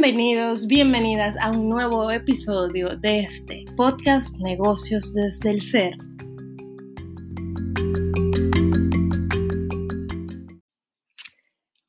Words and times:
Bienvenidos, 0.00 0.68
bienvenidas 0.68 1.36
a 1.40 1.50
un 1.50 1.68
nuevo 1.68 2.08
episodio 2.08 2.96
de 2.98 3.18
este 3.18 3.64
podcast 3.76 4.38
Negocios 4.38 5.12
desde 5.12 5.50
el 5.50 5.60
Ser. 5.60 5.94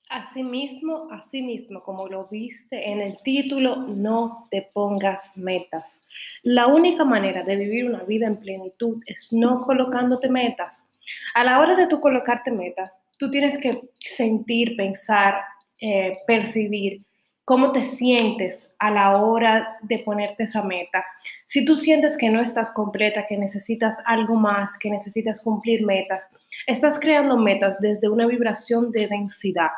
Asimismo, 0.10 1.08
asimismo, 1.12 1.84
como 1.84 2.08
lo 2.08 2.28
viste 2.30 2.90
en 2.90 3.00
el 3.00 3.20
título, 3.22 3.76
no 3.76 4.48
te 4.50 4.68
pongas 4.74 5.38
metas. 5.38 6.04
La 6.42 6.66
única 6.66 7.06
manera 7.06 7.44
de 7.44 7.58
vivir 7.58 7.86
una 7.86 8.02
vida 8.06 8.26
en 8.26 8.38
plenitud 8.38 9.04
es 9.06 9.32
no 9.32 9.62
colocándote 9.62 10.32
metas. 10.32 10.92
A 11.36 11.44
la 11.44 11.60
hora 11.60 11.76
de 11.76 11.86
tú 11.86 12.00
colocarte 12.00 12.52
metas, 12.52 13.06
tú 13.20 13.30
tienes 13.30 13.60
que 13.60 13.80
sentir, 14.00 14.76
pensar, 14.76 15.36
eh, 15.80 16.18
percibir 16.26 17.04
cómo 17.50 17.72
te 17.72 17.84
sientes 17.84 18.70
a 18.78 18.92
la 18.92 19.18
hora 19.18 19.80
de 19.82 19.98
ponerte 19.98 20.44
esa 20.44 20.62
meta. 20.62 21.04
Si 21.48 21.66
tú 21.66 21.76
sientes 21.76 22.16
que 22.16 22.30
no 22.30 22.44
estás 22.44 22.72
completa, 22.72 23.26
que 23.28 23.40
necesitas 23.40 23.98
algo 24.06 24.36
más, 24.36 24.78
que 24.78 24.92
necesitas 24.92 25.42
cumplir 25.42 25.84
metas, 25.84 26.30
estás 26.68 27.00
creando 27.00 27.38
metas 27.38 27.80
desde 27.80 28.08
una 28.08 28.28
vibración 28.28 28.92
de 28.92 29.08
densidad, 29.08 29.72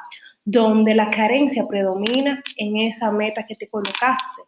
donde 0.44 0.94
la 0.94 1.10
carencia 1.12 1.66
predomina 1.66 2.44
en 2.58 2.76
esa 2.76 3.10
meta 3.10 3.46
que 3.48 3.56
te 3.56 3.70
colocaste. 3.70 4.42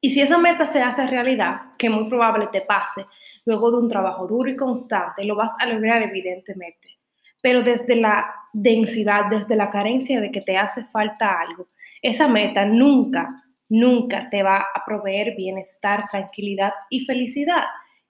Y 0.00 0.08
si 0.08 0.22
esa 0.22 0.38
meta 0.38 0.66
se 0.66 0.80
hace 0.80 1.06
realidad, 1.06 1.74
que 1.76 1.90
muy 1.90 2.08
probable 2.08 2.48
te 2.50 2.62
pase, 2.62 3.04
luego 3.44 3.70
de 3.70 3.76
un 3.76 3.90
trabajo 3.90 4.26
duro 4.26 4.48
y 4.48 4.56
constante, 4.56 5.22
lo 5.22 5.36
vas 5.36 5.54
a 5.58 5.66
lograr 5.66 6.00
evidentemente. 6.00 6.96
Pero 7.42 7.60
desde 7.60 7.94
la 7.94 8.34
densidad, 8.54 9.26
desde 9.26 9.54
la 9.54 9.68
carencia 9.68 10.18
de 10.18 10.32
que 10.32 10.40
te 10.40 10.56
hace 10.56 10.86
falta 10.86 11.38
algo, 11.38 11.68
esa 12.06 12.28
meta 12.28 12.64
nunca, 12.64 13.42
nunca 13.68 14.30
te 14.30 14.44
va 14.44 14.58
a 14.58 14.84
proveer 14.86 15.34
bienestar, 15.34 16.04
tranquilidad 16.08 16.72
y 16.88 17.04
felicidad, 17.04 17.64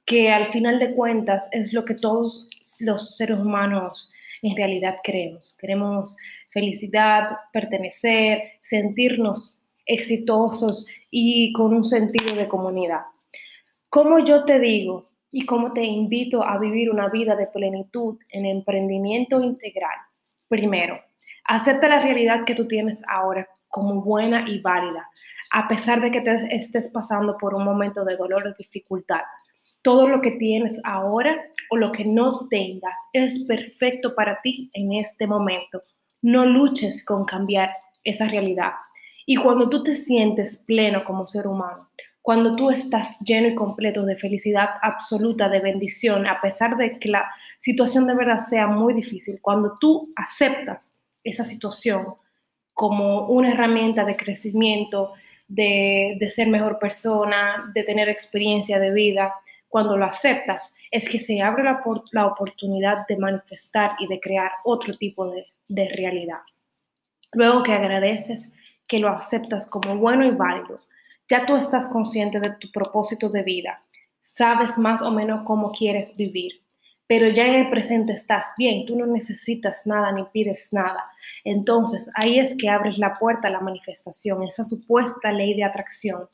que 0.04 0.30
al 0.30 0.52
final 0.52 0.78
de 0.78 0.92
cuentas 0.94 1.48
es 1.50 1.72
lo 1.72 1.86
que 1.86 1.94
todos 1.94 2.46
los 2.80 3.16
seres 3.16 3.38
humanos 3.38 4.10
en 4.42 4.54
realidad 4.54 4.96
queremos. 5.02 5.56
Queremos 5.58 6.14
felicidad, 6.50 7.38
pertenecer, 7.54 8.42
sentirnos 8.60 9.62
exitosos 9.86 10.86
y 11.10 11.54
con 11.54 11.72
un 11.72 11.84
sentido 11.84 12.36
de 12.36 12.48
comunidad. 12.48 13.00
Como 13.88 14.18
yo 14.18 14.44
te 14.44 14.60
digo 14.60 15.08
y 15.30 15.46
como 15.46 15.72
te 15.72 15.84
invito 15.84 16.42
a 16.42 16.58
vivir 16.58 16.90
una 16.90 17.08
vida 17.08 17.34
de 17.34 17.46
plenitud 17.46 18.18
en 18.28 18.44
emprendimiento 18.44 19.40
integral, 19.40 19.96
primero, 20.48 21.00
acepta 21.44 21.88
la 21.88 22.00
realidad 22.00 22.44
que 22.44 22.54
tú 22.54 22.68
tienes 22.68 23.02
ahora 23.08 23.48
como 23.76 24.00
buena 24.00 24.48
y 24.48 24.60
válida, 24.60 25.10
a 25.52 25.68
pesar 25.68 26.00
de 26.00 26.10
que 26.10 26.22
te 26.22 26.32
estés 26.56 26.88
pasando 26.88 27.36
por 27.36 27.54
un 27.54 27.62
momento 27.62 28.06
de 28.06 28.16
dolor 28.16 28.46
o 28.46 28.54
dificultad. 28.54 29.20
Todo 29.82 30.08
lo 30.08 30.22
que 30.22 30.30
tienes 30.30 30.80
ahora 30.82 31.36
o 31.70 31.76
lo 31.76 31.92
que 31.92 32.06
no 32.06 32.48
tengas 32.48 32.98
es 33.12 33.44
perfecto 33.44 34.14
para 34.14 34.40
ti 34.40 34.70
en 34.72 34.94
este 34.94 35.26
momento. 35.26 35.82
No 36.22 36.46
luches 36.46 37.04
con 37.04 37.26
cambiar 37.26 37.70
esa 38.02 38.26
realidad. 38.26 38.72
Y 39.26 39.36
cuando 39.36 39.68
tú 39.68 39.82
te 39.82 39.94
sientes 39.94 40.56
pleno 40.56 41.04
como 41.04 41.26
ser 41.26 41.46
humano, 41.46 41.90
cuando 42.22 42.56
tú 42.56 42.70
estás 42.70 43.18
lleno 43.20 43.48
y 43.48 43.54
completo 43.54 44.06
de 44.06 44.16
felicidad 44.16 44.70
absoluta, 44.80 45.50
de 45.50 45.60
bendición, 45.60 46.26
a 46.26 46.40
pesar 46.40 46.78
de 46.78 46.92
que 46.92 47.10
la 47.10 47.26
situación 47.58 48.06
de 48.06 48.14
verdad 48.14 48.38
sea 48.38 48.68
muy 48.68 48.94
difícil, 48.94 49.38
cuando 49.42 49.76
tú 49.78 50.14
aceptas 50.16 50.94
esa 51.22 51.44
situación, 51.44 52.16
como 52.76 53.28
una 53.28 53.52
herramienta 53.52 54.04
de 54.04 54.16
crecimiento, 54.16 55.14
de, 55.48 56.18
ser 56.30 56.48
mejor 56.48 56.78
persona, 56.78 57.72
de 57.74 57.82
tener 57.84 58.10
experiencia 58.10 58.78
de 58.78 58.92
vida, 58.92 59.32
cuando 59.66 59.96
lo 59.96 60.04
aceptas, 60.04 60.74
es 60.90 61.08
que 61.08 61.18
se 61.18 61.40
abre 61.40 61.64
la, 61.64 62.26
oportunidad 62.26 63.06
de 63.08 63.16
manifestar 63.16 63.92
y 63.98 64.06
de 64.06 64.20
crear 64.20 64.52
otro 64.62 64.92
tipo 64.92 65.32
de 65.68 65.88
realidad. 65.96 66.40
Luego 67.32 67.62
que 67.62 67.72
agradeces, 67.72 68.52
que 68.86 68.98
lo 68.98 69.08
aceptas 69.08 69.64
como 69.70 69.96
bueno 69.96 70.26
y 70.26 70.32
válido, 70.32 70.80
ya 71.30 71.46
tú 71.46 71.56
estás 71.56 71.88
consciente 71.88 72.40
de 72.40 72.50
tu 72.60 72.70
propósito 72.70 73.30
de 73.30 73.42
vida, 73.42 73.82
sabes 74.20 74.76
más 74.76 75.00
o 75.00 75.10
menos 75.10 75.44
cómo 75.46 75.72
quieres 75.72 76.14
vivir 76.14 76.65
pero 77.06 77.28
ya 77.28 77.46
en 77.46 77.54
el 77.54 77.70
presente 77.70 78.12
estás 78.12 78.46
bien, 78.58 78.84
tú 78.86 78.96
no 78.96 79.06
necesitas 79.06 79.86
nada 79.86 80.10
ni 80.12 80.24
pides 80.24 80.72
nada. 80.72 81.04
Entonces 81.44 82.10
ahí 82.14 82.38
es 82.38 82.56
que 82.56 82.68
abres 82.68 82.98
la 82.98 83.14
puerta 83.14 83.48
a 83.48 83.52
la 83.52 83.60
manifestación, 83.60 84.42
esa 84.42 84.64
supuesta 84.64 85.30
ley 85.32 85.54
de 85.54 85.64
atracción, 85.64 86.28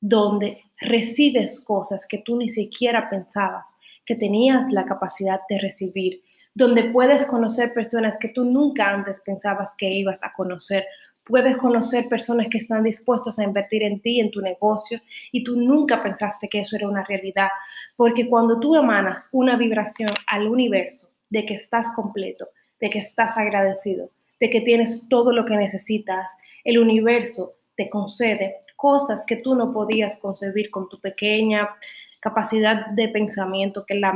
donde 0.00 0.62
recibes 0.78 1.60
cosas 1.64 2.06
que 2.06 2.18
tú 2.18 2.36
ni 2.36 2.48
siquiera 2.48 3.08
pensabas 3.10 3.68
que 4.04 4.16
tenías 4.16 4.70
la 4.72 4.84
capacidad 4.84 5.40
de 5.48 5.58
recibir, 5.58 6.22
donde 6.54 6.90
puedes 6.90 7.26
conocer 7.26 7.72
personas 7.72 8.18
que 8.18 8.28
tú 8.28 8.44
nunca 8.44 8.90
antes 8.90 9.20
pensabas 9.20 9.72
que 9.76 9.88
ibas 9.90 10.24
a 10.24 10.32
conocer, 10.32 10.84
Puedes 11.30 11.56
conocer 11.56 12.08
personas 12.08 12.48
que 12.50 12.58
están 12.58 12.82
dispuestos 12.82 13.38
a 13.38 13.44
invertir 13.44 13.84
en 13.84 14.00
ti, 14.00 14.20
en 14.20 14.30
tu 14.30 14.40
negocio, 14.40 15.00
y 15.30 15.44
tú 15.44 15.56
nunca 15.56 16.02
pensaste 16.02 16.48
que 16.48 16.60
eso 16.60 16.74
era 16.76 16.88
una 16.88 17.04
realidad. 17.04 17.48
Porque 17.96 18.28
cuando 18.28 18.58
tú 18.58 18.74
emanas 18.74 19.28
una 19.32 19.56
vibración 19.56 20.10
al 20.26 20.48
universo 20.48 21.10
de 21.28 21.46
que 21.46 21.54
estás 21.54 21.90
completo, 21.94 22.48
de 22.80 22.90
que 22.90 22.98
estás 22.98 23.38
agradecido, 23.38 24.10
de 24.40 24.50
que 24.50 24.60
tienes 24.60 25.08
todo 25.08 25.32
lo 25.32 25.44
que 25.44 25.56
necesitas, 25.56 26.36
el 26.64 26.78
universo 26.78 27.54
te 27.76 27.88
concede 27.88 28.56
cosas 28.74 29.24
que 29.26 29.36
tú 29.36 29.54
no 29.54 29.72
podías 29.72 30.18
concebir 30.18 30.70
con 30.70 30.88
tu 30.88 30.96
pequeña 30.96 31.68
capacidad 32.18 32.86
de 32.86 33.08
pensamiento 33.08 33.84
que, 33.86 33.94
la 33.94 34.12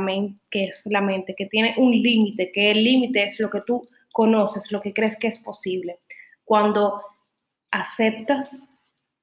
que 0.49 0.65
es 0.65 0.85
la 0.87 1.01
mente, 1.01 1.33
que 1.35 1.45
tiene 1.45 1.75
un 1.77 1.91
límite, 1.91 2.51
que 2.51 2.71
el 2.71 2.83
límite 2.83 3.23
es 3.23 3.39
lo 3.39 3.49
que 3.49 3.61
tú 3.65 3.81
conoces, 4.11 4.71
lo 4.71 4.81
que 4.81 4.93
crees 4.93 5.17
que 5.17 5.27
es 5.27 5.39
posible. 5.39 5.99
Cuando 6.45 7.01
aceptas, 7.71 8.69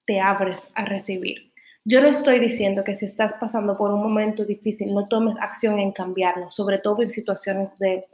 te 0.05 0.21
abres 0.21 0.69
a 0.75 0.85
recibir. 0.85 1.53
Yo 1.85 2.01
no 2.01 2.09
estoy 2.09 2.39
diciendo 2.39 2.85
que 2.85 2.95
si 2.95 3.07
estás 3.07 3.35
pasando 3.35 3.77
por 3.77 3.91
un 3.91 4.03
momento 4.03 4.45
difícil, 4.45 4.95
no 4.95 5.09
tomes 5.09 5.37
acción 5.41 5.79
en 5.81 5.93
cambiarlo, 5.93 6.51
sobre 6.51 6.79
todo 6.79 7.03
en 7.03 7.11
situaciones 7.11 7.77
de, 7.79 8.07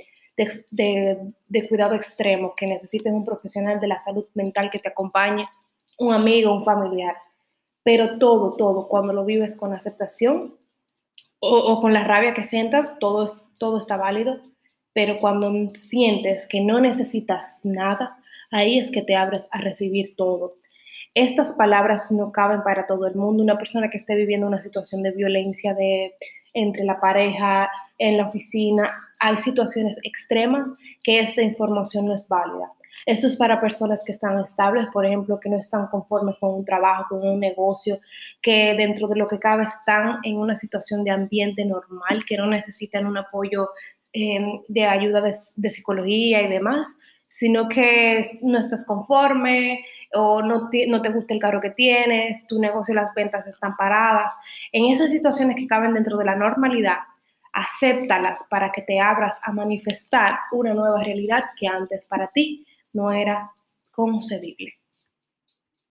de, 0.70 1.68
cuidado 1.68 1.94
extremo, 1.94 2.54
que 2.56 2.66
necesites 2.66 3.12
un 3.12 3.26
profesional 3.26 3.78
de 3.78 3.88
la 3.88 4.00
salud 4.00 4.24
mental 4.34 4.70
que 4.70 4.78
te 4.78 4.88
acompañe, 4.88 5.48
un 5.98 6.14
amigo, 6.14 6.54
un 6.54 6.64
familiar. 6.64 7.16
Pero 7.82 8.18
todo, 8.18 8.54
todo, 8.56 8.88
cuando 8.88 9.12
lo 9.12 9.24
vives 9.24 9.56
con 9.56 9.74
aceptación 9.74 10.54
o, 11.40 11.56
o 11.56 11.80
con 11.80 11.92
la 11.92 12.04
rabia 12.04 12.34
que 12.34 12.44
sientas, 12.44 12.98
todo, 12.98 13.26
todo 13.58 13.78
está 13.78 13.96
válido. 13.96 14.40
Pero 14.94 15.20
cuando 15.20 15.52
sientes 15.74 16.46
que 16.46 16.62
no 16.62 16.80
necesitas 16.80 17.60
nada, 17.64 18.18
ahí 18.50 18.78
es 18.78 18.90
que 18.90 19.02
te 19.02 19.16
abres 19.16 19.48
a 19.50 19.60
recibir 19.60 20.14
todo. 20.16 20.54
Estas 21.14 21.52
palabras 21.54 22.12
no 22.12 22.32
caben 22.32 22.62
para 22.62 22.86
todo 22.86 23.06
el 23.06 23.14
mundo. 23.14 23.42
Una 23.42 23.58
persona 23.58 23.90
que 23.90 23.98
esté 23.98 24.14
viviendo 24.14 24.46
una 24.46 24.60
situación 24.60 25.02
de 25.02 25.10
violencia 25.10 25.74
de, 25.74 26.14
entre 26.54 26.84
la 26.84 27.00
pareja, 27.00 27.70
en 27.98 28.16
la 28.16 28.26
oficina, 28.26 28.90
hay 29.18 29.36
situaciones 29.38 29.98
extremas 30.04 30.72
que 31.02 31.20
esta 31.20 31.42
información 31.42 32.06
no 32.06 32.14
es 32.14 32.28
válida. 32.28 32.70
Esto 33.06 33.26
es 33.26 33.36
para 33.36 33.60
personas 33.60 34.04
que 34.04 34.12
están 34.12 34.38
estables, 34.38 34.86
por 34.92 35.06
ejemplo, 35.06 35.40
que 35.40 35.48
no 35.48 35.56
están 35.56 35.86
conformes 35.86 36.36
con 36.38 36.54
un 36.54 36.64
trabajo, 36.64 37.06
con 37.08 37.26
un 37.26 37.40
negocio, 37.40 37.96
que 38.42 38.74
dentro 38.76 39.08
de 39.08 39.16
lo 39.16 39.26
que 39.26 39.38
cabe 39.38 39.64
están 39.64 40.18
en 40.24 40.36
una 40.36 40.56
situación 40.56 41.04
de 41.04 41.10
ambiente 41.10 41.64
normal, 41.64 42.24
que 42.26 42.36
no 42.36 42.46
necesitan 42.46 43.06
un 43.06 43.16
apoyo 43.16 43.70
eh, 44.12 44.60
de 44.68 44.84
ayuda 44.84 45.22
de 45.22 45.70
psicología 45.70 46.42
y 46.42 46.48
demás 46.48 46.96
sino 47.28 47.68
que 47.68 48.22
no 48.42 48.58
estás 48.58 48.84
conforme 48.86 49.84
o 50.14 50.42
no 50.42 50.70
te, 50.70 50.86
no 50.86 51.02
te 51.02 51.10
gusta 51.10 51.34
el 51.34 51.40
carro 51.40 51.60
que 51.60 51.70
tienes, 51.70 52.46
tu 52.46 52.58
negocio 52.58 52.92
y 52.92 52.96
las 52.96 53.12
ventas 53.14 53.46
están 53.46 53.72
paradas. 53.76 54.38
En 54.72 54.90
esas 54.90 55.10
situaciones 55.10 55.56
que 55.56 55.66
caben 55.66 55.94
dentro 55.94 56.16
de 56.16 56.24
la 56.24 56.34
normalidad, 56.34 56.98
acéptalas 57.52 58.46
para 58.48 58.72
que 58.72 58.82
te 58.82 59.00
abras 59.00 59.40
a 59.44 59.52
manifestar 59.52 60.38
una 60.52 60.74
nueva 60.74 61.02
realidad 61.02 61.44
que 61.56 61.66
antes 61.66 62.06
para 62.06 62.28
ti 62.28 62.66
no 62.92 63.12
era 63.12 63.52
concebible. 63.90 64.77